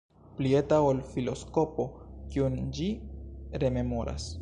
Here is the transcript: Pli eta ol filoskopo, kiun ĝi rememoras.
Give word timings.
Pli 0.37 0.53
eta 0.59 0.79
ol 0.85 1.01
filoskopo, 1.11 1.87
kiun 2.35 2.59
ĝi 2.79 2.91
rememoras. 3.65 4.33